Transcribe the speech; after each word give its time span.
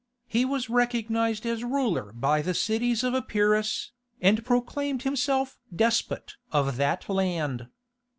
He 0.25 0.45
was 0.45 0.67
recognized 0.67 1.45
as 1.45 1.63
ruler 1.63 2.11
by 2.13 2.41
the 2.41 2.55
cities 2.55 3.03
of 3.03 3.13
Epirus, 3.13 3.91
and 4.19 4.43
proclaimed 4.43 5.03
himself 5.03 5.59
"despot" 5.75 6.37
of 6.51 6.75
that 6.77 7.07
land. 7.07 7.67